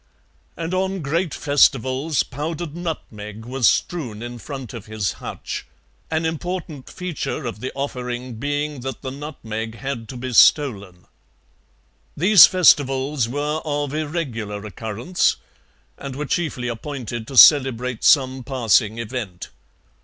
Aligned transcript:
And 0.57 0.73
on 0.73 1.03
great 1.03 1.31
festivals 1.31 2.23
powdered 2.23 2.75
nutmeg 2.75 3.45
was 3.45 3.67
strewn 3.67 4.23
in 4.23 4.39
front 4.39 4.73
of 4.73 4.87
his 4.87 5.11
hutch, 5.11 5.67
an 6.09 6.25
important 6.25 6.89
feature 6.89 7.45
of 7.45 7.59
the 7.59 7.71
offering 7.75 8.37
being 8.37 8.79
that 8.79 9.03
the 9.03 9.11
nutmeg 9.11 9.75
had 9.75 10.09
to 10.09 10.17
be 10.17 10.33
stolen. 10.33 11.05
These 12.17 12.47
festivals 12.47 13.29
were 13.29 13.61
of 13.63 13.93
irregular 13.93 14.65
occurrence, 14.65 15.35
and 15.99 16.15
were 16.15 16.25
chiefly 16.25 16.67
appointed 16.67 17.27
to 17.27 17.37
celebrate 17.37 18.03
some 18.03 18.43
passing 18.43 18.97
event. 18.97 19.49